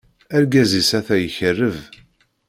[0.35, 1.77] Argaz-is ata ikeṛṛeb.